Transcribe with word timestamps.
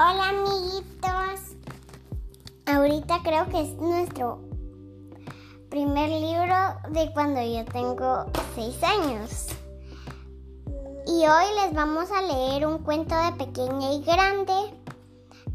Hola 0.00 0.28
amiguitos. 0.28 1.56
Ahorita 2.66 3.18
creo 3.24 3.48
que 3.48 3.62
es 3.62 3.74
nuestro 3.78 4.40
primer 5.70 6.08
libro 6.08 6.54
de 6.90 7.12
cuando 7.12 7.42
yo 7.42 7.64
tengo 7.64 8.26
seis 8.54 8.80
años. 8.84 9.48
Y 11.04 11.26
hoy 11.26 11.46
les 11.64 11.74
vamos 11.74 12.12
a 12.12 12.22
leer 12.22 12.64
un 12.64 12.78
cuento 12.84 13.16
de 13.16 13.32
pequeña 13.44 13.92
y 13.92 14.04
grande 14.04 14.72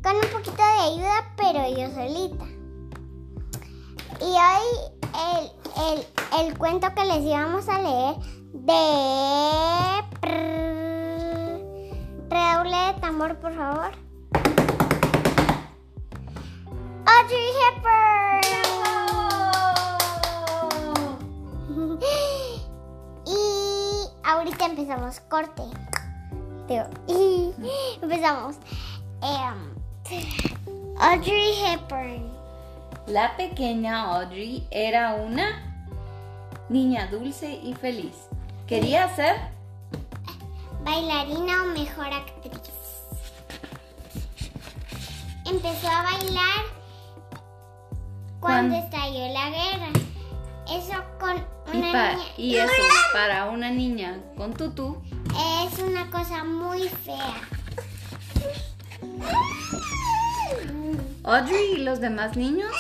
con 0.04 0.18
un 0.18 0.30
poquito 0.34 0.62
de 0.62 0.92
ayuda, 0.92 1.34
pero 1.38 1.66
yo 1.78 1.88
solita. 1.96 2.46
Y 4.20 4.26
hoy 4.26 4.68
el, 5.24 5.52
el, 5.86 6.48
el 6.48 6.58
cuento 6.58 6.94
que 6.94 7.06
les 7.06 7.24
íbamos 7.24 7.70
a 7.70 7.82
leer 7.82 8.16
de... 8.52 10.04
Redoble 12.28 12.76
de 12.76 12.94
tambor, 13.00 13.40
por 13.40 13.56
favor. 13.56 14.03
Audrey 17.24 17.52
Hepburn. 17.64 18.44
y 23.26 24.10
ahorita 24.26 24.66
empezamos 24.66 25.22
corte. 25.22 25.64
Y 27.08 27.54
empezamos. 28.02 28.58
Um, 29.22 29.74
Audrey 31.00 31.54
Hepburn. 31.64 32.30
La 33.08 33.38
pequeña 33.38 34.02
Audrey 34.02 34.68
era 34.70 35.14
una 35.14 35.64
niña 36.68 37.08
dulce 37.08 37.54
y 37.64 37.74
feliz. 37.74 38.28
Quería 38.68 39.08
ser 39.16 39.38
bailarina 40.84 41.64
o 41.64 41.66
mejor 41.68 42.08
actriz. 42.08 42.60
Empezó 45.46 45.88
a 45.88 46.04
bailar 46.04 46.63
cuando 48.44 48.76
estalló 48.76 49.26
la 49.34 49.50
guerra. 49.50 49.90
Eso 50.70 51.02
con 51.18 51.46
una 51.74 51.78
y, 51.78 51.82
niña. 51.82 52.18
y 52.38 52.56
eso 52.58 52.84
para 53.14 53.46
una 53.46 53.70
niña 53.72 54.20
con 54.38 54.54
tutú 54.54 55.02
Es 55.66 55.80
una 55.80 56.10
cosa 56.12 56.44
muy 56.44 56.90
fea. 56.90 57.36
Audrey 61.24 61.76
y 61.76 61.78
los 61.84 62.02
demás 62.02 62.36
niños 62.36 62.72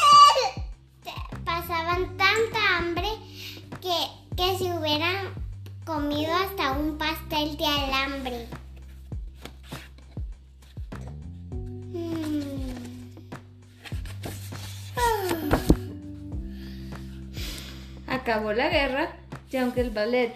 acabó 18.23 18.53
la 18.53 18.69
guerra 18.69 19.09
y 19.51 19.57
aunque 19.57 19.81
el 19.81 19.89
ballet 19.91 20.33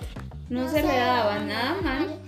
no, 0.50 0.70
se 0.70 0.82
le 0.84 0.96
daba 0.98 1.40
nada 1.40 1.82
mal, 1.82 2.20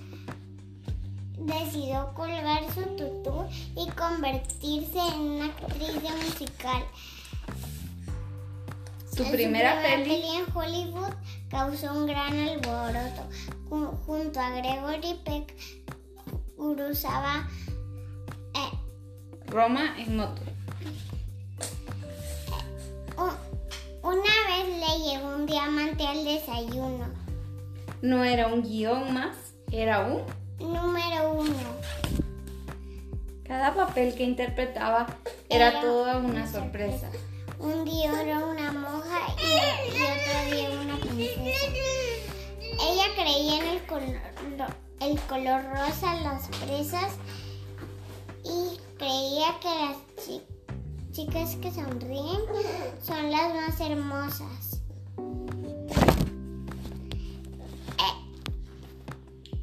Decidió 1.38 2.14
colgar 2.16 2.64
su 2.74 2.82
tutú 2.96 3.46
y 3.76 3.90
convertirse 3.92 5.00
en 5.00 5.20
una 5.22 5.46
actriz 5.46 5.94
de 5.94 6.10
musical. 6.24 6.84
su 9.16 9.24
En 9.24 9.32
primera 9.32 9.82
peli 9.82 10.04
peli 10.04 10.28
en 10.36 10.46
Hollywood 10.56 11.14
causó 11.50 11.94
un 11.94 12.06
gran 12.08 12.38
alboroto. 12.38 13.30
Ju- 13.70 13.98
Junto 14.06 14.40
a 14.40 14.50
Gregory 14.52 15.16
Peck 15.24 15.56
cruzaba 16.58 17.48
eh, 18.54 18.78
Roma 19.48 19.96
en 19.98 20.18
moto. 20.18 20.42
Llegó 25.04 25.36
un 25.36 25.46
diamante 25.46 26.06
al 26.06 26.24
desayuno. 26.24 27.06
No 28.02 28.24
era 28.24 28.48
un 28.48 28.62
guion 28.64 29.14
más, 29.14 29.36
era 29.72 30.00
un 30.02 30.24
Número 30.60 31.32
uno. 31.34 31.54
Cada 33.46 33.74
papel 33.74 34.14
que 34.14 34.24
interpretaba 34.24 35.08
era 35.50 35.70
Era 35.70 35.82
toda 35.82 36.18
una 36.18 36.28
una 36.42 36.52
sorpresa. 36.52 37.10
Un 37.60 37.84
día 37.86 38.22
era 38.22 38.40
una 38.46 38.72
monja 38.72 39.20
y, 39.38 39.98
y 39.98 40.02
otro 40.02 40.56
día 40.56 40.70
una 40.82 40.98
princesa. 41.00 41.66
Ella 42.82 43.06
creía 43.16 43.58
en 43.60 43.68
el 43.70 43.86
color, 43.86 44.22
el 45.02 45.20
color 45.22 45.64
rosa, 45.74 46.14
las 46.22 46.48
fresas 46.58 47.12
y 48.44 48.78
creía 48.98 49.60
que 49.62 49.68
las 49.68 49.98
chi- 50.26 50.42
chicas 51.12 51.56
que 51.56 51.72
sonríen 51.72 52.42
son 53.04 53.32
las 53.32 53.54
más 53.56 53.80
hermosas. 53.80 54.79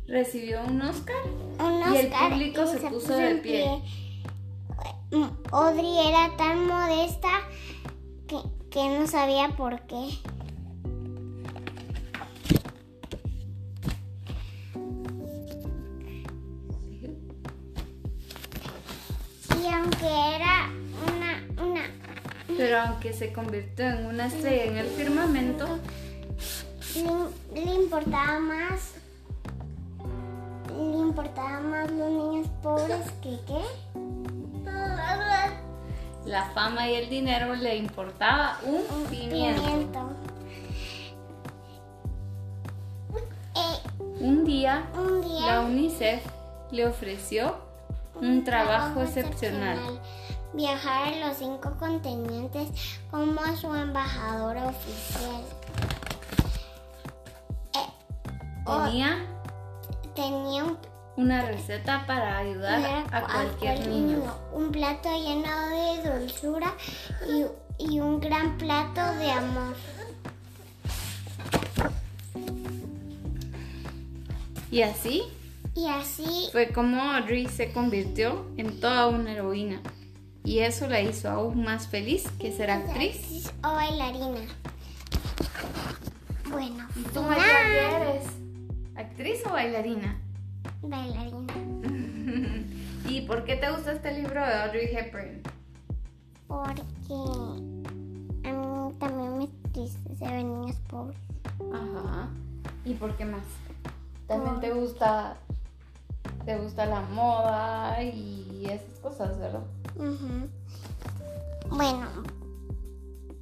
Recibió 0.09 0.63
un 0.65 0.81
Oscar 0.83 1.17
Un 1.59 1.95
Y 1.95 1.97
el 1.99 2.11
público 2.11 2.63
y 2.65 2.79
se 2.79 2.87
puso 2.89 3.17
de 3.17 3.35
pie. 3.37 3.83
Mm, 5.11 5.25
Audrey 5.53 6.09
era 6.09 6.37
tan 6.37 6.67
modesta 6.67 7.29
que, 8.29 8.37
que 8.71 8.89
no 8.89 9.07
sabía 9.07 9.49
por 9.57 9.81
qué. 9.87 10.09
Y 19.63 19.67
aunque 19.73 20.07
era 20.07 20.71
una, 21.07 21.65
una, 21.65 21.83
pero 22.57 22.81
aunque 22.81 23.13
se 23.13 23.33
convirtió 23.33 23.87
en 23.87 24.07
una 24.07 24.27
estrella 24.27 24.65
en 24.65 24.77
el 24.77 24.87
firmamento, 24.87 25.67
le, 26.95 27.65
le 27.65 27.75
importaba 27.75 28.39
más, 28.39 28.95
le 30.97 31.03
importaba 31.03 31.61
más 31.61 31.91
los 31.91 32.11
niños 32.11 32.49
pobres 32.63 33.11
que 33.23 33.39
qué. 33.47 33.63
la 36.25 36.45
fama 36.55 36.89
y 36.89 36.95
el 36.95 37.11
dinero 37.11 37.55
le 37.55 37.77
importaba 37.77 38.59
un 38.65 38.83
pimiento. 39.07 39.63
Pimiento. 39.63 40.11
Eh, 43.55 43.81
Un 44.21 44.45
día, 44.45 44.87
un 44.97 45.23
día 45.23 45.47
la 45.47 45.61
UNICEF 45.61 46.25
le 46.71 46.87
ofreció 46.87 47.57
un 48.21 48.45
trabajo 48.45 49.03
excepcional. 49.03 49.79
Viajar 50.55 51.13
a 51.13 51.29
los 51.29 51.37
cinco 51.37 51.77
continentes 51.79 52.69
como 53.11 53.41
su 53.57 53.75
embajadora 53.75 54.67
oficial. 54.69 55.43
Eh, 57.75 57.87
Tenía 58.65 59.19
tenía 60.17 60.65
un, 60.65 60.77
una 61.17 61.43
receta 61.47 62.05
para 62.07 62.39
ayudar 62.39 63.07
a 63.13 63.23
cualquier 63.23 63.87
niño. 63.87 64.25
Un 64.53 64.73
plato 64.73 65.09
lleno 65.17 65.69
de 65.69 66.19
dulzura 66.19 66.75
y, 67.29 67.45
y 67.79 68.01
un 68.01 68.19
gran 68.19 68.59
plato 68.59 69.01
de 69.19 69.31
amor. 69.31 69.77
Y 74.71 74.83
así 74.83 75.23
Y 75.75 75.87
así 75.89 76.49
fue 76.51 76.69
como 76.73 77.01
Audrey 77.01 77.47
se 77.47 77.73
convirtió 77.73 78.47
en 78.57 78.81
toda 78.81 79.07
una 79.07 79.33
heroína. 79.33 79.81
Y 80.45 80.61
eso 80.61 80.87
la 80.87 81.01
hizo 81.01 81.29
aún 81.29 81.65
más 81.65 81.89
feliz 81.89 82.25
que 82.39 82.53
ser 82.53 82.71
actriz. 82.71 83.51
o 83.65 83.75
bailarina. 83.75 84.41
Bueno, 86.51 86.87
¿Tú, 87.13 87.21
final. 87.21 87.29
María, 87.29 87.45
qué 87.65 87.97
eres? 87.97 88.46
¿Actriz 89.17 89.41
o 89.47 89.51
bailarina? 89.51 90.21
Bailarina. 90.83 91.55
¿Y 93.09 93.23
por 93.23 93.45
qué 93.45 93.57
te 93.57 93.71
gusta 93.71 93.93
este 93.93 94.13
libro 94.13 94.45
de 94.45 94.53
Audrey 94.53 94.95
Hepburn? 94.95 95.41
Porque 96.47 97.15
a 98.45 98.53
mí 98.53 98.93
también 98.99 99.39
me 99.39 99.49
triste 99.73 100.17
se 100.17 100.25
ven 100.27 100.61
niños 100.61 100.77
pobres. 100.91 101.17
Ajá. 101.73 102.29
¿Y 102.85 102.93
por 102.93 103.17
qué 103.17 103.25
más? 103.25 103.41
También 104.27 104.61
te 104.61 104.75
gusta 104.75 105.39
te 106.45 106.59
gusta 106.59 106.85
la 106.85 107.01
moda 107.01 108.03
y 108.03 108.67
esas 108.67 108.99
cosas, 109.01 109.39
¿verdad? 109.39 109.65
Ujú. 109.95 110.47
Bueno, 111.71 112.07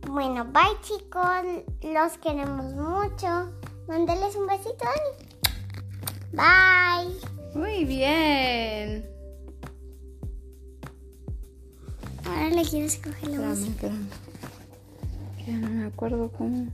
bueno, 0.06 0.44
bye 0.44 0.81
chicos, 0.82 1.64
los 1.82 2.16
queremos 2.19 2.72
mucho. 2.75 3.50
Mándeles 3.88 4.37
un 4.37 4.46
besito, 4.46 4.76
Dani. 4.84 5.33
Bye. 6.34 7.14
Muy 7.54 7.84
bien. 7.84 9.04
Ahora 12.25 12.50
le 12.50 12.62
quieres 12.64 12.96
coger 12.96 13.31
la 13.31 13.36
espérame, 13.36 13.48
música. 13.50 13.86
Espérame. 13.86 14.08
Ya 15.46 15.52
no 15.58 15.69
me 15.70 15.86
acuerdo 15.86 16.31
cómo. 16.32 16.66